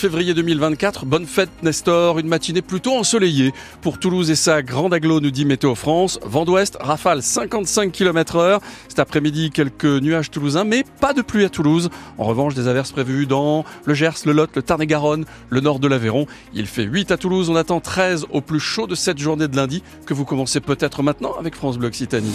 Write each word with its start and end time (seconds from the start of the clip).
février 0.00 0.32
2024, 0.32 1.04
bonne 1.04 1.26
fête 1.26 1.50
Nestor, 1.62 2.18
une 2.18 2.26
matinée 2.26 2.62
plutôt 2.62 2.94
ensoleillée 2.96 3.52
pour 3.82 3.98
Toulouse 3.98 4.30
et 4.30 4.34
sa 4.34 4.62
grande 4.62 4.94
aglo, 4.94 5.20
nous 5.20 5.30
dit 5.30 5.44
Météo 5.44 5.74
France. 5.74 6.18
Vent 6.24 6.46
d'ouest, 6.46 6.78
rafale 6.80 7.22
55 7.22 7.92
km 7.92 8.36
heure. 8.36 8.60
Cet 8.88 8.98
après-midi, 8.98 9.50
quelques 9.50 9.84
nuages 9.84 10.30
toulousains, 10.30 10.64
mais 10.64 10.84
pas 11.02 11.12
de 11.12 11.20
pluie 11.20 11.44
à 11.44 11.50
Toulouse. 11.50 11.90
En 12.16 12.24
revanche, 12.24 12.54
des 12.54 12.66
averses 12.66 12.92
prévues 12.92 13.26
dans 13.26 13.66
le 13.84 13.92
Gers, 13.92 14.24
le 14.24 14.32
Lot, 14.32 14.56
le 14.56 14.62
Tarn-et-Garonne, 14.62 15.26
le 15.50 15.60
nord 15.60 15.80
de 15.80 15.86
l'Aveyron. 15.86 16.26
Il 16.54 16.66
fait 16.66 16.84
8 16.84 17.10
à 17.10 17.18
Toulouse, 17.18 17.50
on 17.50 17.56
attend 17.56 17.80
13 17.80 18.24
au 18.30 18.40
plus 18.40 18.60
chaud 18.60 18.86
de 18.86 18.94
cette 18.94 19.18
journée 19.18 19.48
de 19.48 19.56
lundi 19.56 19.82
que 20.06 20.14
vous 20.14 20.24
commencez 20.24 20.60
peut-être 20.60 21.02
maintenant 21.02 21.34
avec 21.38 21.54
France 21.54 21.76
Bleu 21.76 21.88
Occitanie. 21.88 22.32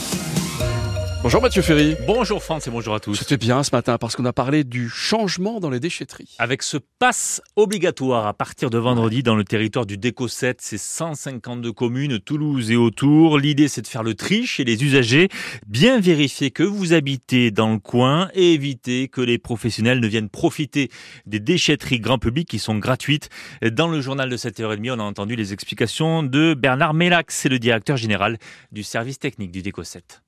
Bonjour 1.24 1.42
Mathieu 1.42 1.64
Ferry. 1.64 1.96
Bonjour 2.06 2.44
France 2.44 2.68
et 2.68 2.72
bonjour 2.72 2.94
à 2.94 3.00
tous. 3.00 3.16
C'était 3.16 3.38
bien 3.38 3.64
ce 3.64 3.72
matin 3.74 3.98
parce 3.98 4.16
qu'on 4.16 4.26
a 4.26 4.34
parlé 4.34 4.64
du 4.64 4.90
changement 4.90 5.60
dans 5.60 5.72
les 5.72 5.80
déchetteries. 5.80 6.36
Avec 6.38 6.62
ce 6.62 6.78
pass 7.00 7.42
obligatoire 7.56 8.28
à 8.28 8.34
partir 8.36 8.70
de 8.70 8.78
vendredi 8.78 9.24
dans 9.24 9.36
le 9.36 9.44
territoire 9.44 9.88
du 9.88 9.98
Déco 9.98 10.28
7, 10.28 10.62
c'est 10.62 10.78
152 10.78 11.72
communes, 11.72 12.20
Toulouse 12.20 12.70
et 12.70 12.76
autour. 12.76 13.40
L'idée 13.40 13.68
c'est 13.68 13.82
de 13.82 13.88
faire 13.88 14.04
le 14.04 14.14
tri 14.14 14.46
chez 14.46 14.64
les 14.64 14.84
usagers, 14.84 15.30
bien 15.66 16.00
vérifier 16.00 16.52
que 16.52 16.64
vous 16.64 16.94
habitez 16.94 17.50
dans 17.50 17.74
le 17.74 17.80
coin 17.80 18.30
et 18.36 18.54
éviter 18.54 19.08
que 19.08 19.22
les 19.22 19.40
professionnels 19.40 20.00
ne 20.00 20.08
viennent 20.08 20.30
profiter 20.30 20.92
des 21.26 21.40
déchetteries 21.40 22.00
grand 22.00 22.20
public 22.20 22.48
qui 22.48 22.60
sont 22.60 22.78
gratuites. 22.78 23.30
Dans 23.64 23.88
le 23.88 24.00
journal 24.00 24.30
de 24.30 24.38
7h30, 24.38 24.92
on 24.92 25.00
a 25.00 25.04
entendu 25.04 25.36
les 25.36 25.54
explications 25.54 26.22
de 26.22 26.54
Bernard 26.54 26.94
Mélac, 26.94 27.32
c'est 27.32 27.50
le 27.50 27.58
directeur 27.58 27.98
général 27.98 28.38
du 28.72 28.84
service 28.84 29.18
technique 29.18 29.52
du 29.52 29.64
Déco 29.64 29.84
7. 29.84 30.22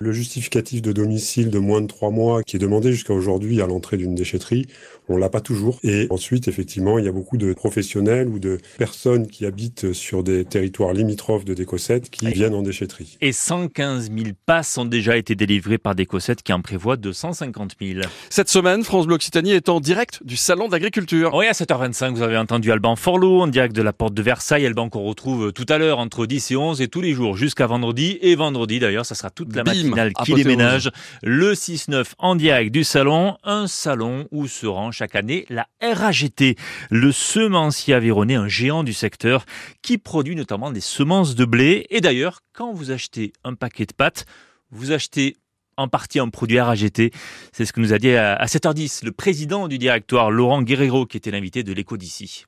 Le 0.00 0.12
justificatif 0.12 0.82
de 0.82 0.92
domicile 0.92 1.50
de 1.50 1.58
moins 1.58 1.80
de 1.80 1.86
trois 1.86 2.10
mois 2.10 2.42
qui 2.42 2.56
est 2.56 2.58
demandé 2.58 2.92
jusqu'à 2.92 3.12
aujourd'hui 3.12 3.60
à 3.60 3.66
l'entrée 3.66 3.96
d'une 3.96 4.14
déchetterie, 4.14 4.66
on 5.08 5.16
l'a 5.16 5.28
pas 5.28 5.40
toujours. 5.40 5.78
Et 5.82 6.06
ensuite, 6.10 6.48
effectivement, 6.48 6.98
il 6.98 7.04
y 7.04 7.08
a 7.08 7.12
beaucoup 7.12 7.36
de 7.36 7.52
professionnels 7.52 8.28
ou 8.28 8.38
de 8.38 8.58
personnes 8.78 9.26
qui 9.26 9.46
habitent 9.46 9.92
sur 9.92 10.22
des 10.22 10.44
territoires 10.44 10.92
limitrophes 10.92 11.44
de 11.44 11.54
Décossette 11.54 12.10
qui 12.10 12.26
viennent 12.26 12.54
en 12.54 12.62
déchetterie. 12.62 13.18
Et 13.20 13.32
115 13.32 14.10
000 14.10 14.30
passes 14.46 14.78
ont 14.78 14.84
déjà 14.84 15.16
été 15.16 15.34
délivrés 15.34 15.78
par 15.78 15.94
Décossette 15.94 16.42
qui 16.42 16.52
en 16.52 16.60
prévoit 16.60 16.96
250 16.96 17.76
000. 17.80 18.00
Cette 18.30 18.48
semaine, 18.48 18.82
France 18.82 19.06
Bleu 19.06 19.16
Occitanie 19.16 19.52
est 19.52 19.68
en 19.68 19.80
direct 19.80 20.20
du 20.24 20.36
Salon 20.36 20.68
d'agriculture. 20.68 21.34
Oui, 21.34 21.46
à 21.46 21.52
7h25, 21.52 22.14
vous 22.14 22.22
avez 22.22 22.38
entendu 22.38 22.72
Alban 22.72 22.96
Forlot 22.96 23.42
en 23.42 23.46
direct 23.46 23.74
de 23.76 23.82
la 23.82 23.92
porte 23.92 24.14
de 24.14 24.22
Versailles. 24.22 24.66
Alban 24.66 24.88
qu'on 24.88 25.02
retrouve 25.02 25.52
tout 25.52 25.66
à 25.68 25.78
l'heure 25.78 25.98
entre 25.98 26.26
10 26.26 26.52
et 26.52 26.56
11 26.56 26.80
et 26.80 26.88
tous 26.88 27.00
les 27.00 27.12
jours 27.12 27.36
jusqu'à 27.36 27.66
vendredi. 27.66 28.18
Et 28.22 28.34
vendredi 28.34 28.78
d'ailleurs, 28.78 29.06
ça 29.06 29.14
sera 29.14 29.30
toute 29.30 29.54
la 29.54 29.64
matinale 29.64 30.12
qui 30.24 30.34
déménage. 30.34 30.90
Le 31.22 31.52
6-9 31.52 32.04
en 32.18 32.36
direct 32.36 32.72
du 32.72 32.84
salon. 32.84 33.36
Un 33.44 33.66
salon 33.66 34.26
où 34.30 34.46
se 34.46 34.66
rend 34.66 34.92
chaque 34.94 35.14
année 35.14 35.44
la 35.50 35.66
RAGT, 35.82 36.56
le 36.90 37.12
semencier 37.12 37.92
aveyronais, 37.92 38.36
un 38.36 38.48
géant 38.48 38.82
du 38.82 38.94
secteur 38.94 39.44
qui 39.82 39.98
produit 39.98 40.36
notamment 40.36 40.70
des 40.70 40.80
semences 40.80 41.34
de 41.34 41.44
blé. 41.44 41.86
Et 41.90 42.00
d'ailleurs, 42.00 42.40
quand 42.54 42.72
vous 42.72 42.90
achetez 42.90 43.34
un 43.44 43.54
paquet 43.54 43.84
de 43.84 43.92
pâtes, 43.92 44.24
vous 44.70 44.92
achetez 44.92 45.36
en 45.76 45.88
partie 45.88 46.20
un 46.20 46.28
produit 46.28 46.60
RAGT. 46.60 47.10
C'est 47.52 47.66
ce 47.66 47.72
que 47.72 47.80
nous 47.80 47.92
a 47.92 47.98
dit 47.98 48.14
à 48.14 48.44
7h10 48.46 49.04
le 49.04 49.12
président 49.12 49.68
du 49.68 49.76
directoire, 49.76 50.30
Laurent 50.30 50.62
Guerrero, 50.62 51.04
qui 51.04 51.16
était 51.16 51.30
l'invité 51.30 51.62
de 51.62 51.72
l'écho 51.72 51.96
d'ici. 51.96 52.46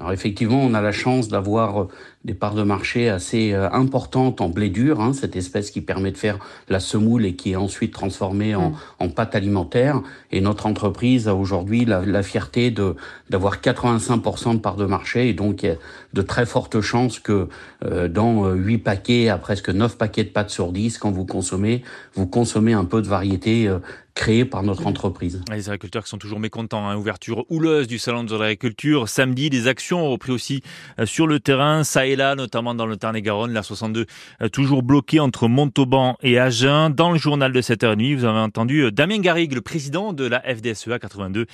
Alors 0.00 0.10
effectivement, 0.10 0.60
on 0.60 0.74
a 0.74 0.80
la 0.80 0.90
chance 0.90 1.28
d'avoir 1.28 1.82
euh, 1.82 1.88
des 2.24 2.34
parts 2.34 2.54
de 2.54 2.64
marché 2.64 3.08
assez 3.08 3.52
euh, 3.52 3.70
importantes 3.70 4.40
en 4.40 4.48
blé 4.48 4.68
dur, 4.68 5.00
hein, 5.00 5.12
cette 5.12 5.36
espèce 5.36 5.70
qui 5.70 5.80
permet 5.80 6.10
de 6.10 6.16
faire 6.16 6.38
la 6.68 6.80
semoule 6.80 7.24
et 7.24 7.36
qui 7.36 7.52
est 7.52 7.56
ensuite 7.56 7.92
transformée 7.92 8.56
en, 8.56 8.70
mm. 8.70 8.76
en 8.98 9.08
pâte 9.08 9.36
alimentaire. 9.36 10.02
Et 10.32 10.40
notre 10.40 10.66
entreprise 10.66 11.28
a 11.28 11.36
aujourd'hui 11.36 11.84
la, 11.84 12.04
la, 12.04 12.24
fierté 12.24 12.72
de 12.72 12.96
d'avoir 13.30 13.60
85% 13.60 14.54
de 14.54 14.58
parts 14.58 14.74
de 14.74 14.86
marché 14.86 15.28
et 15.28 15.32
donc 15.32 15.62
il 15.62 15.66
y 15.66 15.70
a 15.70 15.76
de 16.12 16.22
très 16.22 16.46
fortes 16.46 16.80
chances 16.80 17.20
que 17.20 17.48
euh, 17.84 18.08
dans 18.08 18.50
8 18.50 18.78
paquets 18.78 19.28
à 19.28 19.38
presque 19.38 19.70
9 19.70 19.96
paquets 19.96 20.24
de 20.24 20.30
pâtes 20.30 20.50
sur 20.50 20.72
10, 20.72 20.98
quand 20.98 21.12
vous 21.12 21.24
consommez, 21.24 21.84
vous 22.14 22.26
consommez 22.26 22.72
un 22.72 22.84
peu 22.84 23.00
de 23.00 23.06
variété 23.06 23.70
créé 24.14 24.44
par 24.44 24.62
notre 24.62 24.86
entreprise. 24.86 25.42
Les 25.50 25.68
agriculteurs 25.68 26.04
qui 26.04 26.08
sont 26.08 26.18
toujours 26.18 26.38
mécontents. 26.38 26.88
Hein. 26.88 26.96
Ouverture 26.96 27.44
houleuse 27.50 27.86
du 27.86 27.98
salon 27.98 28.24
de 28.24 28.36
l'agriculture. 28.36 29.08
Samedi, 29.08 29.50
des 29.50 29.66
actions 29.66 30.06
ont 30.06 30.10
repris 30.10 30.32
aussi 30.32 30.62
euh, 30.98 31.06
sur 31.06 31.26
le 31.26 31.40
terrain, 31.40 31.84
ça 31.84 32.06
et 32.06 32.16
là, 32.16 32.34
notamment 32.34 32.74
dans 32.74 32.86
le 32.86 32.96
Tarn-et-Garonne, 32.96 33.52
la 33.52 33.62
62, 33.62 34.06
euh, 34.42 34.48
toujours 34.48 34.82
bloquée 34.82 35.20
entre 35.20 35.48
Montauban 35.48 36.16
et 36.22 36.38
Agen. 36.38 36.90
Dans 36.90 37.10
le 37.10 37.18
journal 37.18 37.52
de 37.52 37.60
7h30, 37.60 38.16
vous 38.16 38.24
avez 38.24 38.38
entendu 38.38 38.84
euh, 38.84 38.90
Damien 38.90 39.18
Garrigue, 39.18 39.52
le 39.52 39.60
président 39.60 40.12
de 40.12 40.24
la 40.24 40.40
FDSEA 40.40 40.98
82. 40.98 41.46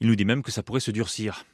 Il 0.00 0.06
nous 0.06 0.14
dit 0.14 0.24
même 0.24 0.42
que 0.42 0.52
ça 0.52 0.62
pourrait 0.62 0.80
se 0.80 0.92
durcir. 0.92 1.44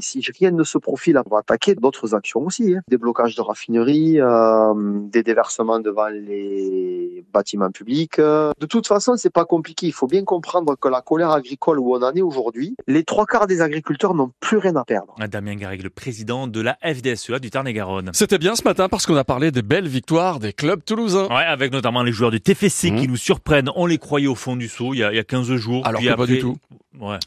Si 0.00 0.22
rien 0.38 0.50
ne 0.50 0.64
se 0.64 0.76
profile, 0.76 1.20
on 1.24 1.30
va 1.30 1.38
attaquer 1.38 1.76
d'autres 1.76 2.14
actions 2.14 2.40
aussi. 2.40 2.74
Hein. 2.74 2.80
Des 2.88 2.98
blocages 2.98 3.36
de 3.36 3.40
raffineries, 3.40 4.20
euh, 4.20 4.74
des 4.74 5.22
déversements 5.22 5.78
devant 5.78 6.08
les 6.08 7.24
bâtiments 7.32 7.70
publics. 7.70 8.18
De 8.18 8.66
toute 8.66 8.88
façon, 8.88 9.16
c'est 9.16 9.32
pas 9.32 9.44
compliqué. 9.44 9.86
Il 9.86 9.92
faut 9.92 10.08
bien 10.08 10.24
comprendre 10.24 10.76
que 10.76 10.88
la 10.88 11.00
colère 11.00 11.30
agricole 11.30 11.78
où 11.78 11.94
on 11.94 12.02
en 12.02 12.12
est 12.12 12.22
aujourd'hui, 12.22 12.76
les 12.88 13.04
trois 13.04 13.24
quarts 13.24 13.46
des 13.46 13.60
agriculteurs 13.60 14.14
n'ont 14.14 14.32
plus 14.40 14.58
rien 14.58 14.74
à 14.76 14.84
perdre. 14.84 15.14
Damien 15.28 15.54
Garrigue, 15.54 15.84
le 15.84 15.90
président 15.90 16.48
de 16.48 16.60
la 16.60 16.76
FDSEA 16.82 17.38
du 17.38 17.50
Tarn-et-Garonne. 17.50 18.10
C'était 18.14 18.38
bien 18.38 18.56
ce 18.56 18.64
matin 18.64 18.88
parce 18.88 19.06
qu'on 19.06 19.16
a 19.16 19.24
parlé 19.24 19.52
des 19.52 19.62
belles 19.62 19.88
victoires 19.88 20.40
des 20.40 20.52
clubs 20.52 20.84
toulousains. 20.84 21.28
Ouais, 21.28 21.44
avec 21.44 21.72
notamment 21.72 22.02
les 22.02 22.12
joueurs 22.12 22.32
du 22.32 22.40
TFC 22.40 22.88
qui 22.88 23.06
mmh. 23.06 23.10
nous 23.10 23.16
surprennent. 23.16 23.70
On 23.76 23.86
les 23.86 23.98
croyait 23.98 24.26
au 24.26 24.34
fond 24.34 24.56
du 24.56 24.68
seau 24.68 24.92
il 24.92 24.98
y 24.98 25.04
a, 25.04 25.12
il 25.12 25.16
y 25.16 25.20
a 25.20 25.24
15 25.24 25.54
jours. 25.54 25.86
Alors 25.86 26.00
que 26.00 26.14
pas 26.14 26.26
du 26.26 26.40
tout. 26.40 26.56
Ouais. 27.00 27.18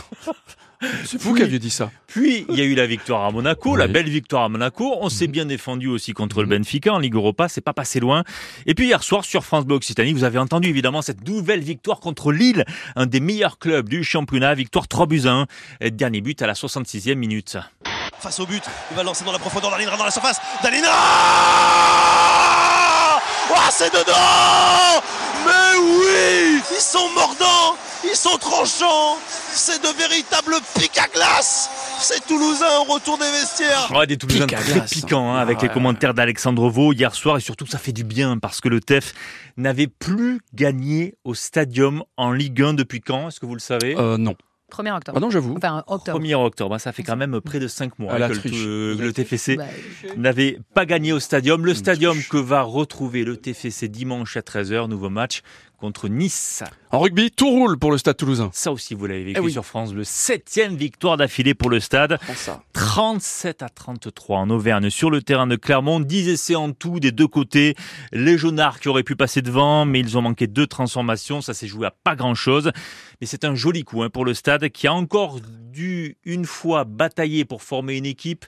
C'est 1.06 1.20
vous 1.20 1.34
qui 1.34 1.42
aviez 1.42 1.58
dit 1.58 1.70
ça. 1.70 1.90
Puis 2.06 2.44
il 2.50 2.58
y 2.58 2.60
a 2.60 2.64
eu 2.64 2.74
la 2.74 2.86
victoire 2.86 3.24
à 3.24 3.30
Monaco, 3.30 3.76
la 3.76 3.86
belle 3.86 4.08
victoire 4.08 4.44
à 4.44 4.48
Monaco. 4.48 4.96
On 5.00 5.08
s'est 5.08 5.26
mhm. 5.26 5.32
bien 5.32 5.46
défendu 5.46 5.88
aussi 5.88 6.12
contre 6.12 6.42
le 6.42 6.46
mhm. 6.46 6.58
Benfica 6.58 6.92
en 6.92 6.98
Ligue 6.98 7.14
Europa, 7.14 7.48
c'est 7.48 7.60
pas 7.60 7.72
passé 7.72 8.00
loin. 8.00 8.24
Et 8.66 8.74
puis 8.74 8.86
hier 8.86 9.02
soir 9.02 9.24
sur 9.24 9.44
France 9.44 9.64
Bleu 9.64 9.76
Occitanie, 9.76 10.12
vous 10.12 10.24
avez 10.24 10.38
entendu 10.38 10.68
évidemment 10.68 11.02
cette 11.02 11.26
nouvelle 11.26 11.60
victoire 11.60 12.00
contre 12.00 12.32
Lille, 12.32 12.64
un 12.94 13.06
des 13.06 13.20
meilleurs 13.20 13.58
clubs 13.58 13.88
du 13.88 14.04
championnat, 14.04 14.54
victoire 14.54 14.88
3 14.88 15.06
buts 15.06 15.22
à 15.24 15.46
1, 15.82 15.90
dernier 15.90 16.20
but 16.20 16.40
à 16.42 16.46
la 16.46 16.52
66e 16.52 17.14
minute. 17.14 17.56
Face 18.18 18.40
au 18.40 18.46
but, 18.46 18.62
il 18.90 18.96
va 18.96 19.02
lancer 19.02 19.24
dans 19.24 19.32
la 19.32 19.38
profondeur 19.38 19.70
d'Alindra 19.70 19.96
dans 19.96 20.04
la 20.04 20.10
surface. 20.10 20.40
Dalina 20.62 20.88
Oh, 23.48 23.54
c'est 23.70 23.92
dedans 23.92 25.02
Mais 25.46 25.78
oui 25.78 26.60
Ils 26.72 26.80
sont 26.80 27.08
mordants 27.14 27.76
Ils 28.04 28.16
sont 28.16 28.36
tranchants 28.38 29.18
C'est 29.58 29.82
de 29.82 29.88
véritables 29.98 30.54
pics 30.78 30.98
à 30.98 31.08
glace 31.08 31.70
c'est 31.98 32.26
Toulousain 32.26 32.66
au 32.80 32.92
retour 32.92 33.16
des 33.16 33.24
vestiaires. 33.24 33.90
Ouais, 33.96 34.06
des 34.06 34.18
Toulousains 34.18 34.46
très 34.46 34.84
piquants 34.84 35.32
hein, 35.32 35.38
avec 35.38 35.62
les 35.62 35.68
commentaires 35.70 36.12
d'Alexandre 36.12 36.68
Vaux 36.68 36.92
hier 36.92 37.14
soir 37.14 37.38
et 37.38 37.40
surtout 37.40 37.66
ça 37.66 37.78
fait 37.78 37.92
du 37.92 38.04
bien 38.04 38.38
parce 38.38 38.60
que 38.60 38.68
le 38.68 38.80
TEF 38.80 39.14
n'avait 39.56 39.86
plus 39.86 40.40
gagné 40.54 41.14
au 41.24 41.32
Stadium 41.32 42.04
en 42.18 42.32
Ligue 42.32 42.60
1 42.60 42.74
depuis 42.74 43.00
quand 43.00 43.28
Est-ce 43.28 43.40
que 43.40 43.46
vous 43.46 43.54
le 43.54 43.60
savez? 43.60 43.96
Euh, 43.96 44.18
Non. 44.18 44.36
1er 44.70 44.96
octobre. 44.96 45.16
Ah 45.16 45.20
non, 45.20 45.30
j'avoue. 45.30 45.54
Enfin, 45.56 45.84
octobre. 45.86 46.20
1er 46.20 46.34
octobre, 46.34 46.74
hein, 46.74 46.78
ça 46.78 46.92
fait 46.92 47.04
quand 47.04 47.16
même 47.16 47.40
près 47.40 47.60
de 47.60 47.68
5 47.68 47.98
mois 47.98 48.16
que 48.16 48.48
le, 48.48 48.94
le, 48.94 49.12
TFC 49.12 49.56
Bah, 49.56 49.64
n'avait 50.16 50.58
pas 50.74 50.84
gagné 50.86 51.12
au 51.12 51.20
stadium. 51.20 51.64
Le 51.64 51.72
stadium 51.72 52.18
que 52.28 52.36
va 52.36 52.62
retrouver 52.62 53.24
le 53.24 53.36
TFC 53.36 53.88
dimanche 53.88 54.36
à 54.36 54.40
13h, 54.40 54.88
nouveau 54.88 55.08
match 55.08 55.42
contre 55.76 56.08
Nice. 56.08 56.62
En 56.90 57.00
rugby, 57.00 57.30
tout 57.30 57.50
roule 57.50 57.78
pour 57.78 57.90
le 57.90 57.98
Stade 57.98 58.16
Toulousain. 58.16 58.50
Ça 58.52 58.72
aussi, 58.72 58.94
vous 58.94 59.06
l'avez 59.06 59.24
vécu 59.24 59.50
sur 59.50 59.64
France. 59.64 59.92
Le 59.92 60.04
septième 60.04 60.76
victoire 60.76 61.16
d'affilée 61.16 61.54
pour 61.54 61.70
le 61.70 61.80
Stade. 61.80 62.18
37 62.72 63.62
à 63.62 63.68
33 63.68 64.38
en 64.38 64.50
Auvergne 64.50 64.90
sur 64.90 65.10
le 65.10 65.22
terrain 65.22 65.46
de 65.46 65.56
Clermont. 65.56 66.00
10 66.00 66.28
essais 66.28 66.54
en 66.54 66.72
tout 66.72 67.00
des 67.00 67.12
deux 67.12 67.28
côtés. 67.28 67.74
Les 68.12 68.38
Jaunards 68.38 68.80
qui 68.80 68.88
auraient 68.88 69.02
pu 69.02 69.16
passer 69.16 69.42
devant, 69.42 69.84
mais 69.84 70.00
ils 70.00 70.16
ont 70.16 70.22
manqué 70.22 70.46
deux 70.46 70.66
transformations. 70.66 71.40
Ça 71.40 71.54
s'est 71.54 71.66
joué 71.66 71.86
à 71.86 71.90
pas 71.90 72.16
grand 72.16 72.34
chose. 72.34 72.72
Mais 73.20 73.26
c'est 73.26 73.44
un 73.44 73.54
joli 73.54 73.84
coup 73.84 74.02
hein, 74.02 74.10
pour 74.10 74.24
le 74.24 74.34
Stade 74.34 74.68
qui 74.70 74.86
a 74.86 74.94
encore 74.94 75.40
dû 75.42 76.16
une 76.24 76.44
fois 76.44 76.84
batailler 76.84 77.44
pour 77.44 77.62
former 77.62 77.96
une 77.96 78.06
équipe 78.06 78.46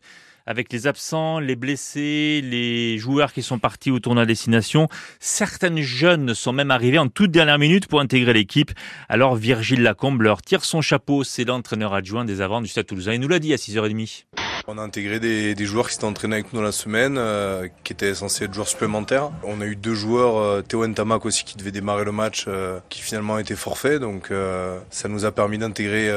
avec 0.48 0.72
les 0.72 0.86
absents, 0.86 1.40
les 1.40 1.56
blessés, 1.56 2.40
les 2.42 2.96
joueurs 2.96 3.34
qui 3.34 3.42
sont 3.42 3.58
partis 3.58 3.90
au 3.90 4.00
tournoi 4.00 4.24
destination. 4.24 4.88
Certaines 5.20 5.82
jeunes 5.82 6.32
sont 6.32 6.54
même 6.54 6.70
arrivées 6.70 6.98
en 6.98 7.08
toute 7.08 7.30
dernière 7.30 7.58
minute 7.58 7.86
pour 7.86 8.00
intégrer 8.00 8.32
l'équipe. 8.32 8.70
Alors 9.10 9.36
Virgile 9.36 9.82
Lacombe 9.82 10.22
leur 10.22 10.40
tire 10.40 10.64
son 10.64 10.80
chapeau. 10.80 11.22
C'est 11.22 11.44
l'entraîneur 11.44 11.92
adjoint 11.92 12.24
des 12.24 12.40
avants 12.40 12.62
du 12.62 12.68
Stade 12.68 12.86
Toulousain. 12.86 13.12
Il 13.12 13.20
nous 13.20 13.28
l'a 13.28 13.40
dit 13.40 13.52
à 13.52 13.56
6h30. 13.56 14.24
On 14.66 14.78
a 14.78 14.82
intégré 14.82 15.20
des, 15.20 15.54
joueurs 15.66 15.88
qui 15.88 15.94
s'étaient 15.94 16.06
entraînés 16.06 16.36
avec 16.36 16.52
nous 16.54 16.62
la 16.62 16.72
semaine, 16.72 17.16
euh, 17.18 17.68
qui 17.84 17.92
étaient 17.92 18.14
censés 18.14 18.44
être 18.44 18.54
joueurs 18.54 18.68
supplémentaires. 18.68 19.30
On 19.42 19.60
a 19.60 19.66
eu 19.66 19.76
deux 19.76 19.94
joueurs, 19.94 20.36
euh, 20.36 20.62
Théo 20.62 20.86
Ntamak 20.86 21.26
aussi, 21.26 21.44
qui 21.44 21.56
devait 21.56 21.72
démarrer 21.72 22.04
le 22.04 22.12
match, 22.12 22.46
euh, 22.48 22.80
qui 22.88 23.02
finalement 23.02 23.38
étaient 23.38 23.56
forfaits. 23.56 24.00
Donc 24.00 24.30
euh, 24.30 24.78
ça 24.90 25.08
nous 25.08 25.26
a 25.26 25.32
permis 25.32 25.58
d'intégrer 25.58 26.10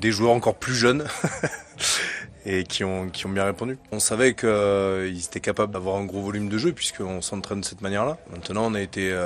des 0.00 0.10
joueurs 0.10 0.32
encore 0.32 0.54
plus 0.54 0.74
jeunes. 0.74 1.04
et 2.44 2.64
qui 2.64 2.84
ont, 2.84 3.08
qui 3.08 3.26
ont 3.26 3.30
bien 3.30 3.44
répondu. 3.44 3.78
On 3.92 4.00
savait 4.00 4.34
qu'ils 4.34 5.24
étaient 5.24 5.40
capables 5.40 5.72
d'avoir 5.72 5.96
un 5.96 6.04
gros 6.04 6.22
volume 6.22 6.48
de 6.48 6.58
jeu 6.58 6.72
puisqu'on 6.72 7.22
s'entraîne 7.22 7.60
de 7.60 7.64
cette 7.64 7.80
manière-là. 7.80 8.18
Maintenant, 8.30 8.66
on 8.70 8.74
a 8.74 8.80
été 8.80 9.16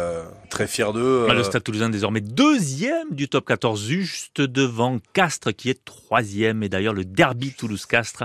très 0.50 0.66
fiers 0.66 0.92
d'eux. 0.92 1.26
Le 1.32 1.42
Stade 1.42 1.62
Toulousain 1.62 1.88
désormais 1.88 2.20
deuxième 2.20 3.10
du 3.10 3.28
top 3.28 3.46
14, 3.46 3.86
juste 3.86 4.40
devant 4.40 4.98
Castres 5.12 5.54
qui 5.54 5.70
est 5.70 5.84
troisième. 5.84 6.62
Et 6.62 6.68
d'ailleurs, 6.68 6.94
le 6.94 7.04
derby 7.04 7.52
Toulouse-Castres, 7.52 8.24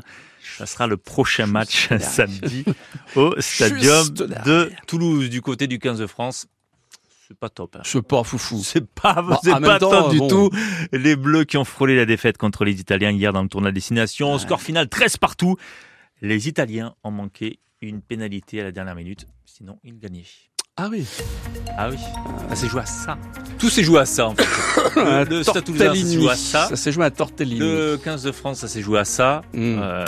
ça 0.58 0.66
sera 0.66 0.88
le 0.88 0.98
prochain 0.98 1.46
match 1.46 1.90
samedi 2.00 2.66
au 3.16 3.34
Stadium 3.40 4.10
de 4.10 4.72
Toulouse 4.88 5.30
du 5.30 5.42
côté 5.42 5.68
du 5.68 5.80
15 5.80 6.00
de 6.00 6.08
France 6.08 6.48
c'est 7.32 7.40
pas 7.40 7.50
top. 7.50 7.78
Hein. 7.78 7.82
C'est 7.86 8.02
pas 8.02 8.24
foufou. 8.26 8.62
C'est 8.62 8.86
pas, 8.86 9.22
bah, 9.22 9.40
c'est 9.42 9.58
pas 9.62 9.80
top 9.80 10.12
du 10.12 10.20
tout. 10.28 10.50
Les 10.92 11.16
Bleus 11.16 11.46
qui 11.46 11.56
ont 11.56 11.64
frôlé 11.64 11.96
la 11.96 12.06
défaite 12.06 12.38
contre 12.38 12.66
les 12.66 12.82
Italiens 12.82 13.12
hier 13.12 13.32
dans 13.32 13.42
le 13.42 13.48
tournoi 13.48 13.72
de 13.72 13.76
destination. 13.76 14.38
Score 14.38 14.62
final 14.62 14.90
13 14.90 15.16
partout. 15.16 15.56
Les 16.22 16.50
Italiens 16.50 16.94
ont 17.06 17.12
manqué 17.12 17.60
une 17.80 18.02
pénalité 18.02 18.60
à 18.60 18.66
la 18.66 18.72
dernière 18.74 18.96
minute. 18.96 19.28
Sinon, 19.46 19.80
ils 19.86 19.98
gagnaient. 19.98 20.26
Ah 20.76 20.90
oui. 20.92 21.06
Ah 21.78 21.90
oui. 21.90 21.98
Ça 22.50 22.56
s'est 22.56 22.68
joué 22.68 22.82
à 22.82 22.86
ça. 22.86 23.18
Tout 23.58 23.70
s'est 23.70 23.84
joué 23.84 24.00
à 24.02 24.06
ça 24.06 24.28
en 24.28 24.36
fait. 24.36 24.46
Le, 25.30 25.42
Stade 25.44 25.64
Toulousain 25.64 25.96
s'est 25.96 26.20
joué 26.20 26.32
à 26.32 26.36
ça. 26.36 26.68
Ça 26.68 26.76
s'est 26.76 26.92
joué 26.92 27.06
à 27.06 27.12
Tortellini. 27.12 27.60
Le 27.60 27.98
15 28.04 28.24
de 28.24 28.32
France, 28.34 28.60
ça 28.60 28.68
s'est 28.68 28.82
joué 28.82 29.00
à 29.00 29.06
ça. 29.06 29.42
Mm. 29.54 29.80
Euh, 29.80 30.06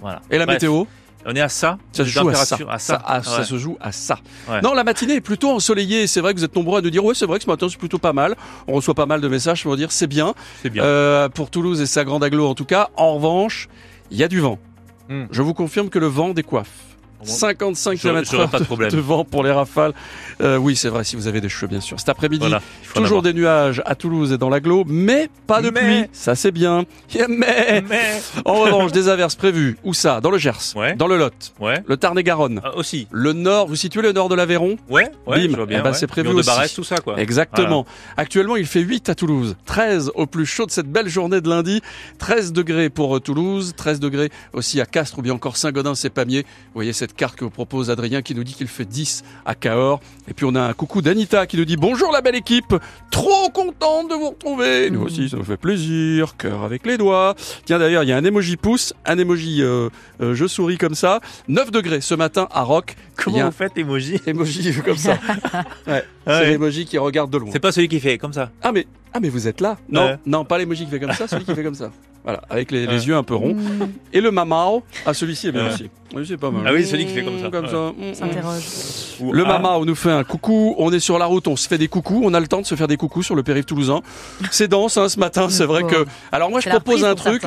voilà. 0.00 0.22
Et 0.30 0.38
la 0.38 0.46
météo? 0.46 0.84
On 1.26 1.34
est 1.34 1.40
à 1.40 1.48
ça 1.48 1.78
Ça 1.92 2.04
se 2.04 2.10
joue 2.10 2.28
à 2.28 2.34
ça. 2.34 2.56
ça. 2.78 3.44
se 3.44 3.58
joue 3.58 3.76
à 3.80 3.92
ça. 3.92 4.18
Non, 4.62 4.74
la 4.74 4.84
matinée 4.84 5.14
est 5.14 5.20
plutôt 5.20 5.50
ensoleillée. 5.50 6.06
C'est 6.06 6.20
vrai 6.20 6.32
que 6.32 6.38
vous 6.38 6.44
êtes 6.44 6.54
nombreux 6.54 6.78
à 6.78 6.82
nous 6.82 6.90
dire 6.90 7.04
ouais, 7.04 7.14
c'est 7.14 7.26
vrai 7.26 7.38
que 7.38 7.44
ce 7.44 7.50
matin 7.50 7.66
c'est 7.68 7.78
plutôt 7.78 7.98
pas 7.98 8.12
mal. 8.12 8.36
On 8.68 8.74
reçoit 8.74 8.94
pas 8.94 9.06
mal 9.06 9.20
de 9.20 9.28
messages 9.28 9.62
pour 9.62 9.76
dire 9.76 9.92
c'est 9.92 10.06
bien. 10.06 10.34
C'est 10.62 10.70
bien. 10.70 10.84
Euh, 10.84 11.28
pour 11.28 11.50
Toulouse 11.50 11.80
et 11.80 11.86
sa 11.86 12.04
grande 12.04 12.22
aglo 12.22 12.46
en 12.46 12.54
tout 12.54 12.64
cas. 12.64 12.88
En 12.96 13.14
revanche, 13.14 13.68
il 14.10 14.18
y 14.18 14.24
a 14.24 14.28
du 14.28 14.40
vent. 14.40 14.58
Hmm. 15.08 15.24
Je 15.30 15.42
vous 15.42 15.54
confirme 15.54 15.88
que 15.88 15.98
le 15.98 16.06
vent 16.06 16.30
décoiffe. 16.30 16.85
55 17.22 17.98
km 17.98 18.90
de 18.90 19.00
vent 19.00 19.24
pour 19.24 19.42
les 19.42 19.50
rafales. 19.52 19.92
Euh, 20.40 20.56
oui, 20.56 20.76
c'est 20.76 20.88
vrai, 20.88 21.04
si 21.04 21.16
vous 21.16 21.26
avez 21.26 21.40
des 21.40 21.48
cheveux, 21.48 21.68
bien 21.68 21.80
sûr. 21.80 21.98
Cet 21.98 22.08
après-midi, 22.08 22.52
toujours 22.94 23.22
des 23.22 23.32
nuages 23.32 23.82
à 23.86 23.94
Toulouse 23.94 24.32
et 24.32 24.38
dans 24.38 24.48
l'agglo, 24.48 24.84
mais 24.86 25.28
pas 25.46 25.62
de 25.62 25.70
pluie. 25.70 26.04
Ça, 26.12 26.34
c'est 26.34 26.52
bien. 26.52 26.84
Mais, 27.28 27.82
en 28.44 28.54
revanche, 28.54 28.92
des 28.92 29.08
averses 29.08 29.34
prévues. 29.34 29.76
Où 29.84 29.94
ça? 29.94 30.20
Dans 30.20 30.30
le 30.30 30.38
Gers, 30.38 30.74
dans 30.96 31.06
le 31.06 31.16
Lot, 31.16 31.54
ouais. 31.60 31.82
le 31.86 31.96
Tarn-et-Garonne. 31.96 32.60
Ah, 32.64 32.76
aussi. 32.76 33.06
Le 33.10 33.32
nord, 33.32 33.66
vous 33.66 33.76
situez 33.76 34.02
le 34.02 34.12
nord 34.12 34.28
de 34.28 34.34
l'Aveyron? 34.34 34.76
Ouais, 34.88 35.10
ouais, 35.26 35.48
Bim. 35.48 35.66
eh 35.70 35.80
ben, 35.80 35.92
c'est 35.92 36.06
prévu 36.06 36.28
aussi. 36.28 36.48
de 36.48 36.74
tout 36.74 36.84
ça, 36.84 36.98
quoi. 36.98 37.18
Exactement. 37.20 37.86
Actuellement, 38.16 38.56
il 38.56 38.66
fait 38.66 38.80
8 38.80 39.08
à 39.08 39.14
Toulouse. 39.14 39.56
13 39.66 40.12
au 40.14 40.26
plus 40.26 40.46
chaud 40.46 40.66
de 40.66 40.70
cette 40.70 40.90
belle 40.90 41.08
journée 41.08 41.40
de 41.40 41.48
lundi. 41.48 41.80
13 42.18 42.52
degrés 42.52 42.90
pour 42.90 43.20
Toulouse. 43.20 43.74
13 43.76 44.00
degrés 44.00 44.30
aussi 44.52 44.80
à 44.80 44.86
Castres 44.86 45.18
ou 45.18 45.22
bien 45.22 45.34
encore 45.34 45.56
Saint-Gaudens-c'est-Pamiers. 45.56 46.42
Vous 46.42 46.74
voyez 46.74 46.92
cette 47.06 47.14
carte 47.14 47.36
que 47.36 47.44
vous 47.44 47.50
propose 47.50 47.88
Adrien 47.88 48.20
qui 48.20 48.34
nous 48.34 48.42
dit 48.42 48.54
qu'il 48.54 48.66
fait 48.66 48.84
10 48.84 49.22
à 49.44 49.54
Cahors. 49.54 50.00
Et 50.28 50.34
puis 50.34 50.44
on 50.44 50.56
a 50.56 50.62
un 50.62 50.72
coucou 50.72 51.02
d'Anita 51.02 51.46
qui 51.46 51.56
nous 51.56 51.64
dit 51.64 51.76
bonjour 51.76 52.10
la 52.10 52.20
belle 52.20 52.34
équipe, 52.34 52.74
trop 53.12 53.48
contente 53.50 54.10
de 54.10 54.14
vous 54.14 54.30
retrouver. 54.30 54.90
Nous 54.90 55.02
aussi, 55.02 55.28
ça 55.28 55.36
nous 55.36 55.44
fait 55.44 55.56
plaisir, 55.56 56.36
cœur 56.36 56.64
avec 56.64 56.84
les 56.84 56.98
doigts. 56.98 57.36
Tiens 57.64 57.78
d'ailleurs, 57.78 58.02
il 58.02 58.08
y 58.08 58.12
a 58.12 58.16
un 58.16 58.24
emoji 58.24 58.56
pouce, 58.56 58.92
un 59.04 59.18
emoji 59.18 59.62
euh, 59.62 59.88
euh, 60.20 60.34
je 60.34 60.48
souris 60.48 60.78
comme 60.78 60.96
ça. 60.96 61.20
9 61.46 61.70
degrés 61.70 62.00
ce 62.00 62.16
matin 62.16 62.48
à 62.50 62.62
Rock. 62.62 62.96
Comment 63.14 63.44
vous 63.44 63.52
faites 63.52 63.78
emoji 63.78 64.20
Emoji 64.26 64.74
comme 64.84 64.96
ça. 64.96 65.16
Ouais. 65.86 66.02
Ah 66.26 66.40
c'est 66.40 66.50
l'emoji 66.50 66.84
qui 66.84 66.98
regarde 66.98 67.30
de 67.30 67.38
loin. 67.38 67.50
C'est 67.52 67.60
pas 67.60 67.70
celui 67.70 67.86
qui 67.88 68.00
fait 68.00 68.18
comme 68.18 68.32
ça. 68.32 68.50
Ah 68.62 68.72
mais 68.72 68.86
ah 69.12 69.20
mais 69.20 69.28
vous 69.28 69.46
êtes 69.46 69.60
là 69.60 69.78
Non, 69.88 70.18
non, 70.26 70.44
pas 70.44 70.58
l'emoji 70.58 70.84
qui 70.84 70.90
fait 70.90 71.00
comme 71.00 71.12
ça, 71.12 71.28
celui 71.28 71.44
qui 71.44 71.54
fait 71.54 71.62
comme 71.62 71.74
ça. 71.76 71.92
Voilà, 72.26 72.42
avec 72.50 72.72
les, 72.72 72.86
yeux 72.86 73.14
un 73.14 73.22
peu 73.22 73.36
ronds. 73.36 73.54
Mm. 73.54 73.88
Et 74.12 74.20
le 74.20 74.32
mamao, 74.32 74.82
ah 75.06 75.14
celui-ci 75.14 75.46
est 75.46 75.52
bien 75.52 75.68
aussi. 75.72 75.88
Oui, 76.12 76.24
c'est 76.26 76.36
pas 76.36 76.50
mal. 76.50 76.64
Ah 76.66 76.72
oui, 76.72 76.84
celui 76.84 77.06
qui 77.06 77.12
fait 77.12 77.22
comme 77.22 77.40
ça. 77.40 77.50
Comme 77.50 77.68
ça. 77.68 77.92
Mm, 77.96 78.10
mm. 78.10 78.14
S'interroge. 78.14 78.62
Le 79.32 79.44
mamao 79.44 79.84
nous 79.84 79.94
fait 79.94 80.10
un 80.10 80.24
coucou. 80.24 80.74
On 80.78 80.92
est 80.92 80.98
sur 80.98 81.20
la 81.20 81.26
route, 81.26 81.46
on 81.46 81.54
se 81.54 81.68
fait 81.68 81.78
des 81.78 81.86
coucous. 81.86 82.22
On 82.24 82.34
a 82.34 82.40
le 82.40 82.48
temps 82.48 82.60
de 82.60 82.66
se 82.66 82.74
faire 82.74 82.88
des 82.88 82.96
coucous 82.96 83.22
sur 83.22 83.36
le 83.36 83.44
périph' 83.44 83.66
toulousain. 83.66 84.00
C'est 84.50 84.66
dense 84.66 84.96
hein, 84.96 85.08
ce 85.08 85.20
matin. 85.20 85.48
C'est 85.48 85.66
vrai 85.66 85.84
que. 85.84 86.04
Alors 86.32 86.50
moi, 86.50 86.58
je 86.58 86.68
propose 86.68 87.04
un 87.04 87.14
truc. 87.14 87.44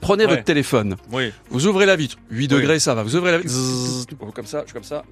Prenez 0.00 0.26
votre 0.26 0.44
téléphone. 0.44 0.94
Oui. 1.10 1.32
Vous 1.50 1.66
ouvrez 1.66 1.86
la 1.86 1.96
vitre. 1.96 2.16
8 2.30 2.46
degrés, 2.46 2.78
ça 2.78 2.94
va. 2.94 3.02
Vous 3.02 3.16
ouvrez 3.16 3.32
la 3.32 3.38
vitre. 3.38 3.52
comme 4.32 4.46
ça, 4.46 4.62
je 4.68 4.72
comme 4.72 4.84
ça. 4.84 5.02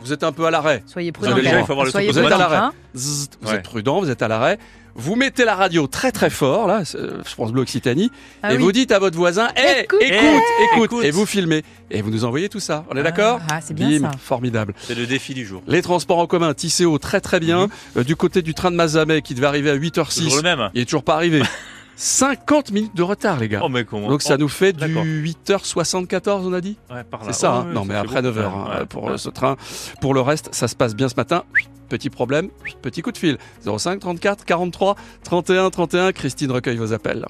Vous 0.00 0.12
êtes 0.12 0.24
un 0.24 0.32
peu 0.32 0.46
à 0.46 0.50
l'arrêt. 0.50 0.82
Soyez 0.86 1.12
prudent. 1.12 1.34
Vous, 1.34 1.40
déjà, 1.40 1.60
il 1.60 1.64
faut 1.66 1.72
avoir 1.72 1.84
le 1.86 1.90
Soyez 1.90 2.10
vous 2.10 2.18
êtes 2.18 2.32
à 2.32 2.38
l'arrêt. 2.38 2.56
Hein. 2.56 2.72
Vous 2.94 3.52
êtes 3.52 3.62
prudent, 3.62 4.00
vous 4.00 4.10
êtes 4.10 4.22
à 4.22 4.28
l'arrêt. 4.28 4.58
Vous 4.98 5.14
mettez 5.14 5.44
la 5.44 5.54
radio 5.54 5.86
très 5.86 6.10
très 6.10 6.30
fort, 6.30 6.66
là, 6.66 6.82
je 6.84 7.34
pense 7.34 7.52
Bleu 7.52 7.60
Occitanie, 7.60 8.10
ah 8.42 8.54
et 8.54 8.56
oui. 8.56 8.62
vous 8.62 8.72
dites 8.72 8.92
à 8.92 8.98
votre 8.98 9.14
voisin, 9.18 9.48
hé, 9.54 9.82
écoute, 9.82 9.98
écoute, 10.00 10.88
écoute, 10.88 11.04
et 11.04 11.10
vous 11.10 11.26
filmez. 11.26 11.64
Et 11.90 12.00
vous 12.00 12.10
nous 12.10 12.24
envoyez 12.24 12.48
tout 12.48 12.60
ça. 12.60 12.86
On 12.90 12.96
est 12.96 13.00
Ah, 13.00 13.02
d'accord 13.02 13.40
ah, 13.50 13.60
c'est 13.60 13.74
bien 13.74 13.90
Bim, 13.90 14.10
ça. 14.10 14.16
formidable. 14.18 14.72
C'est 14.78 14.94
le 14.94 15.06
défi 15.06 15.34
du 15.34 15.44
jour. 15.44 15.62
Les 15.66 15.82
transports 15.82 16.16
en 16.18 16.26
commun, 16.26 16.54
Tisséo, 16.54 16.96
très 16.96 17.20
très 17.20 17.40
bien. 17.40 17.68
Euh, 17.98 18.04
du 18.04 18.16
côté 18.16 18.40
du 18.40 18.54
train 18.54 18.70
de 18.70 18.76
Mazamet, 18.76 19.20
qui 19.20 19.34
devait 19.34 19.46
arriver 19.46 19.68
à 19.70 19.74
Toujours 19.76 20.06
8h06, 20.06 20.36
le 20.36 20.42
même. 20.42 20.70
il 20.72 20.80
est 20.80 20.84
toujours 20.86 21.04
pas 21.04 21.14
arrivé. 21.14 21.42
50 21.96 22.72
minutes 22.72 22.94
de 22.94 23.02
retard, 23.02 23.38
les 23.38 23.48
gars. 23.48 23.60
Oh, 23.64 23.68
mais 23.68 23.84
comment 23.84 24.08
Donc 24.08 24.20
ça 24.22 24.34
Oh, 24.34 24.38
nous 24.38 24.48
fait 24.48 24.72
du 24.74 24.80
d'accord. 24.80 25.02
8h74, 25.04 26.42
on 26.44 26.52
a 26.52 26.60
dit 26.60 26.76
Ouais, 26.90 27.02
par 27.04 27.20
là. 27.20 27.26
C'est 27.32 27.40
ça, 27.40 27.52
Ouais, 27.52 27.56
hein 27.58 27.66
ouais, 27.68 27.72
Non, 27.74 27.80
ça 27.82 27.86
mais 27.88 27.94
après 27.94 28.22
beaucoup, 28.22 28.38
9h 28.38 28.42
quand 28.42 28.50
même. 28.50 28.66
hein, 28.74 28.78
Ouais, 28.80 28.86
pour 28.86 29.04
ouais. 29.04 29.18
ce 29.18 29.28
train. 29.30 29.56
Pour 30.00 30.12
le 30.14 30.20
reste, 30.20 30.48
ça 30.52 30.68
se 30.68 30.76
passe 30.76 30.94
bien 30.94 31.08
ce 31.08 31.14
matin. 31.16 31.44
Petit 31.88 32.10
problème, 32.10 32.48
petit 32.82 33.00
coup 33.00 33.12
de 33.12 33.18
fil. 33.18 33.38
05 33.64 34.00
34 34.00 34.44
43 34.44 34.96
31 35.24 35.70
31. 35.70 36.12
Christine 36.12 36.50
recueille 36.50 36.76
vos 36.76 36.92
appels. 36.92 37.24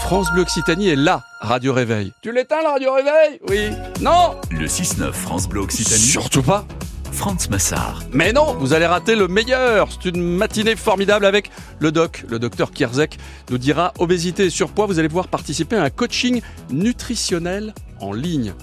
France 0.00 0.32
Bleu 0.32 0.42
Occitanie 0.42 0.88
est 0.88 0.96
là, 0.96 1.22
Radio 1.40 1.72
Réveil. 1.72 2.12
Tu 2.22 2.32
l'éteins, 2.32 2.62
la 2.64 2.72
Radio 2.72 2.92
Réveil? 2.94 3.38
Oui. 3.48 3.70
Non 4.00 4.34
Le 4.50 4.66
6-9 4.66 5.12
France 5.12 5.48
Bleu 5.48 5.60
Occitanie, 5.60 6.00
Surtout 6.00 6.42
pas 6.42 6.64
Franz 7.12 7.48
Massard. 7.50 8.02
Mais 8.12 8.32
non, 8.32 8.54
vous 8.54 8.72
allez 8.72 8.86
rater 8.86 9.14
le 9.16 9.28
meilleur. 9.28 9.88
C'est 9.90 10.08
une 10.08 10.22
matinée 10.22 10.76
formidable 10.76 11.24
avec 11.24 11.50
le 11.78 11.92
doc. 11.92 12.24
Le 12.28 12.38
docteur 12.38 12.70
Kierzek 12.70 13.18
nous 13.50 13.58
dira 13.58 13.92
obésité 13.98 14.46
et 14.46 14.50
surpoids. 14.50 14.86
Vous 14.86 14.98
allez 14.98 15.08
pouvoir 15.08 15.28
participer 15.28 15.76
à 15.76 15.82
un 15.82 15.90
coaching 15.90 16.40
nutritionnel 16.70 17.74
en 18.00 18.12
ligne. 18.12 18.54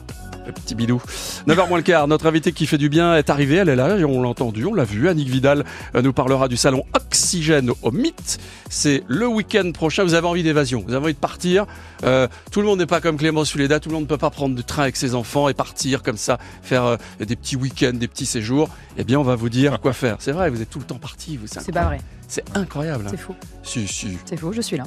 Le 0.47 0.53
petit 0.53 0.75
bidou. 0.75 1.01
9h 1.47 1.67
moins 1.67 1.77
le 1.77 1.83
quart, 1.83 2.07
notre 2.07 2.25
invitée 2.25 2.53
qui 2.53 2.67
fait 2.67 2.77
du 2.77 2.87
bien 2.87 3.15
est 3.15 3.29
arrivée, 3.29 3.55
elle 3.57 3.67
est 3.69 3.75
là, 3.75 3.97
on 4.07 4.21
l'a 4.21 4.29
entendu, 4.29 4.65
on 4.65 4.73
l'a 4.73 4.85
vu. 4.85 5.09
Annick 5.09 5.27
Vidal 5.27 5.65
euh, 5.93 6.01
nous 6.01 6.13
parlera 6.13 6.47
du 6.47 6.55
salon 6.55 6.83
Oxygène 6.95 7.69
au 7.81 7.91
Mythe. 7.91 8.39
C'est 8.69 9.03
le 9.07 9.27
week-end 9.27 9.69
prochain. 9.73 10.03
Vous 10.05 10.13
avez 10.13 10.25
envie 10.27 10.43
d'évasion, 10.43 10.83
vous 10.87 10.93
avez 10.93 11.03
envie 11.03 11.13
de 11.13 11.19
partir. 11.19 11.65
Euh, 12.03 12.27
tout 12.51 12.61
le 12.61 12.67
monde 12.67 12.79
n'est 12.79 12.85
pas 12.85 13.01
comme 13.01 13.17
Clément 13.17 13.43
Suleda, 13.43 13.81
tout 13.81 13.89
le 13.89 13.95
monde 13.95 14.03
ne 14.05 14.07
peut 14.09 14.17
pas 14.17 14.29
prendre 14.29 14.55
de 14.55 14.61
train 14.61 14.83
avec 14.83 14.95
ses 14.95 15.15
enfants 15.15 15.49
et 15.49 15.53
partir 15.53 16.01
comme 16.01 16.17
ça, 16.17 16.37
faire 16.61 16.83
euh, 16.85 16.97
des 17.19 17.35
petits 17.35 17.57
week-ends, 17.57 17.93
des 17.93 18.07
petits 18.07 18.25
séjours. 18.25 18.69
Eh 18.97 19.03
bien, 19.03 19.19
on 19.19 19.23
va 19.23 19.35
vous 19.35 19.49
dire 19.49 19.79
quoi 19.81 19.91
faire. 19.91 20.15
C'est 20.19 20.31
vrai, 20.31 20.49
vous 20.49 20.61
êtes 20.61 20.69
tout 20.69 20.79
le 20.79 20.85
temps 20.85 20.97
parti. 20.99 21.35
Vous, 21.37 21.47
C'est 21.47 21.71
pas 21.73 21.83
vrai. 21.85 21.99
C'est 22.29 22.43
incroyable. 22.55 23.03
hein. 23.05 23.11
C'est 23.11 23.17
faux. 23.17 23.35
Si, 23.63 23.85
si. 23.87 24.17
C'est 24.25 24.37
faux, 24.37 24.53
je 24.53 24.61
suis 24.61 24.77
là. 24.77 24.85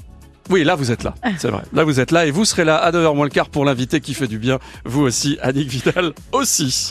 Oui, 0.50 0.64
là 0.64 0.74
vous 0.74 0.90
êtes 0.90 1.04
là, 1.04 1.14
c'est 1.38 1.48
vrai. 1.48 1.62
Là 1.72 1.84
vous 1.84 2.00
êtes 2.00 2.10
là 2.10 2.26
et 2.26 2.30
vous 2.30 2.44
serez 2.44 2.64
là 2.64 2.76
à 2.76 2.90
9h 2.90 3.14
moins 3.14 3.24
le 3.24 3.30
quart 3.30 3.48
pour 3.48 3.64
l'invité 3.64 4.00
qui 4.00 4.14
fait 4.14 4.26
du 4.26 4.38
bien. 4.38 4.58
Vous 4.84 5.02
aussi, 5.02 5.38
Annick 5.42 5.68
Vidal 5.68 6.12
aussi. 6.32 6.90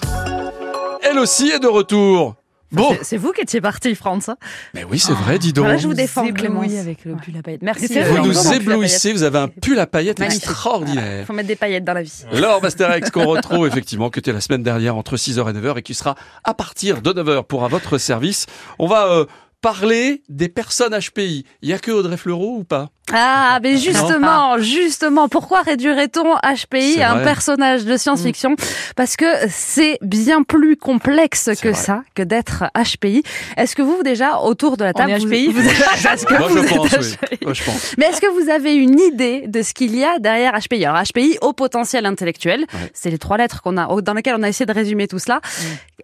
Elle 1.03 1.19
aussi 1.19 1.49
est 1.49 1.59
de 1.59 1.67
retour. 1.67 2.35
Bon, 2.71 2.95
C'est- 3.01 3.17
vous 3.17 3.31
qui 3.31 3.41
étiez 3.41 3.61
parti, 3.61 3.95
France. 3.95 4.29
mais 4.75 4.83
oui 4.83 4.99
c'est 4.99 5.13
vrai, 5.13 5.39
dis 5.39 5.53
donc. 5.53 5.65
Voilà, 5.65 5.79
je 5.79 5.87
vous 5.87 5.95
défends, 5.95 6.31
Clémence. 6.31 6.71
avec 6.75 7.03
le 7.03 7.15
pull 7.15 7.35
à 7.35 7.41
paillettes. 7.41 7.63
Merci. 7.63 7.87
C'est 7.87 8.03
Vous 8.03 8.13
vrai, 8.15 8.21
nous 8.27 8.53
éblouissez, 8.53 9.11
vous 9.11 9.23
avez 9.23 9.39
un 9.39 9.47
pull 9.47 9.79
à 9.79 9.87
paillettes 9.87 10.19
Magnifique. 10.19 10.43
extraordinaire. 10.43 11.25
Faut 11.25 11.33
mettre 11.33 11.47
des 11.47 11.55
paillettes 11.55 11.83
dans 11.83 11.93
la 11.93 12.03
vie. 12.03 12.13
Laure 12.31 12.61
Masterex 12.61 13.09
qu'on 13.09 13.25
retrouve 13.25 13.65
effectivement, 13.65 14.11
que 14.11 14.19
tu 14.19 14.29
es 14.29 14.33
la 14.33 14.41
semaine 14.41 14.61
dernière 14.61 14.95
entre 14.95 15.17
6h 15.17 15.49
et 15.49 15.53
9h 15.53 15.79
et 15.79 15.81
qui 15.81 15.95
sera 15.95 16.13
à 16.43 16.53
partir 16.53 17.01
de 17.01 17.11
9h 17.11 17.43
pour 17.45 17.65
à 17.65 17.69
votre 17.69 17.97
service. 17.97 18.45
On 18.77 18.85
va 18.85 19.07
euh, 19.07 19.25
parler 19.61 20.21
des 20.29 20.47
personnes 20.47 20.95
HPI. 20.95 21.45
Il 21.63 21.69
y 21.69 21.73
a 21.73 21.79
que 21.79 21.89
Audrey 21.89 22.17
Fleurot 22.17 22.57
ou 22.59 22.63
pas? 22.65 22.89
Ah, 23.13 23.59
mais 23.63 23.77
justement, 23.77 24.57
justement, 24.59 25.27
pourquoi 25.29 25.61
réduirait-on 25.61 26.35
HPI 26.35 27.01
à 27.01 27.11
un 27.11 27.15
vrai. 27.15 27.23
personnage 27.23 27.85
de 27.85 27.97
science-fiction 27.97 28.55
Parce 28.95 29.15
que 29.15 29.25
c'est 29.49 29.97
bien 30.01 30.43
plus 30.43 30.77
complexe 30.77 31.49
que 31.61 31.69
vrai. 31.69 31.73
ça, 31.73 32.01
que 32.15 32.21
d'être 32.23 32.65
HPI. 32.75 33.23
Est-ce 33.57 33.75
que 33.75 33.81
vous, 33.81 34.03
déjà, 34.03 34.39
autour 34.39 34.77
de 34.77 34.83
la 34.83 34.93
table, 34.93 35.11
est 35.11 35.17
vous- 35.19 35.27
HPI? 35.27 35.47
vous- 35.51 35.59
est-ce 36.13 36.25
que 36.25 36.33
Moi 36.37 36.47
vous 36.49 36.57
je 36.57 36.63
êtes 36.63 36.69
pense, 36.75 36.87
HPI? 36.91 37.17
oui. 37.31 37.37
Moi 37.43 37.53
je 37.53 37.63
pense. 37.63 37.95
Mais 37.97 38.05
est-ce 38.05 38.21
que 38.21 38.27
vous 38.43 38.49
avez 38.49 38.75
une 38.75 38.99
idée 38.99 39.45
de 39.47 39.61
ce 39.61 39.73
qu'il 39.73 39.95
y 39.95 40.03
a 40.03 40.19
derrière 40.19 40.53
HPI 40.59 40.85
Alors 40.85 41.01
HPI 41.03 41.37
au 41.41 41.53
potentiel 41.53 42.05
intellectuel, 42.05 42.61
Ouais. 42.73 42.91
c'est 42.93 43.09
les 43.09 43.17
trois 43.17 43.37
lettres 43.37 43.61
qu'on 43.61 43.77
a 43.77 43.87
dans 44.01 44.13
lesquelles 44.13 44.35
on 44.37 44.43
a 44.43 44.49
essayé 44.49 44.65
de 44.65 44.73
résumer 44.73 45.07
tout 45.07 45.19
cela. 45.19 45.41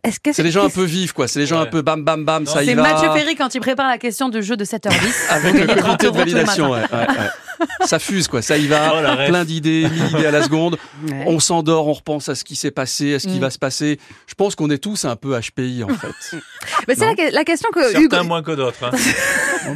Est-ce 0.03 0.19
que 0.19 0.33
C'est 0.33 0.43
les 0.43 0.51
gens 0.51 0.65
un 0.65 0.69
peu 0.69 0.83
vifs 0.83 1.13
quoi, 1.13 1.27
c'est 1.27 1.39
les 1.39 1.45
gens 1.45 1.59
un 1.59 1.65
peu 1.65 1.81
bam 1.81 2.03
bam 2.03 2.23
bam, 2.25 2.45
ça 2.45 2.63
y 2.63 2.67
C'est. 2.67 2.75
Mathieu 2.75 3.09
Ferry 3.11 3.35
quand 3.35 3.53
il 3.55 3.61
prépare 3.61 3.87
la 3.87 3.97
question 3.97 4.29
du 4.29 4.41
jeu 4.43 4.55
de 4.57 4.63
7h10. 4.65 4.91
Avec 5.29 5.53
le 5.53 5.65
gagnez 5.65 5.81
30 5.81 5.97
comité 5.99 6.07
de 6.07 6.17
validation, 6.17 6.71
ouais, 6.71 6.79
ouais, 6.99 7.07
ouais. 7.07 7.65
ça 7.87 7.99
fuse 7.99 8.27
quoi, 8.27 8.41
ça 8.41 8.57
y 8.57 8.67
va, 8.67 8.93
Oh, 8.95 9.27
plein 9.27 9.45
d'idées, 9.45 9.87
mille 9.89 10.09
idées 10.11 10.25
à 10.25 10.31
la 10.31 10.43
seconde. 10.43 10.77
On 11.25 11.39
s'endort, 11.39 11.87
on 11.87 11.93
repense 11.93 12.27
à 12.29 12.35
ce 12.35 12.43
qui 12.43 12.55
s'est 12.55 12.71
passé, 12.71 13.15
à 13.15 13.19
ce 13.19 13.27
qui 13.27 13.37
Mm. 13.37 13.41
va 13.41 13.49
se 13.49 13.59
passer. 13.59 13.99
Je 14.27 14.33
pense 14.35 14.55
qu'on 14.55 14.69
est 14.69 14.77
tous 14.77 15.05
un 15.05 15.15
peu 15.15 15.39
HPI 15.39 15.83
en 15.83 15.89
fait. 15.89 16.37
Mais 16.87 16.95
c'est 16.95 17.05
la, 17.15 17.31
la 17.31 17.43
question 17.43 17.69
que 17.73 17.81
Certains 17.91 18.01
Hugo. 18.01 18.23
moins 18.23 18.43
que 18.43 18.51
d'autres. 18.51 18.83
hein. 18.83 18.91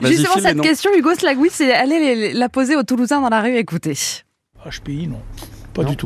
Vas-y, 0.00 0.12
Justement, 0.16 0.34
cette 0.40 0.56
non. 0.56 0.62
question, 0.62 0.90
Hugo 0.96 1.14
Slagouis, 1.14 1.50
c'est 1.52 1.72
aller 1.72 2.32
la 2.32 2.48
poser 2.48 2.76
aux 2.76 2.82
Toulousains 2.82 3.20
dans 3.20 3.28
la 3.28 3.40
rue. 3.42 3.56
Écoutez. 3.56 3.94
HPI, 4.66 5.06
non. 5.08 5.20
Pas 5.74 5.84
du 5.84 5.90
tout. 5.90 5.98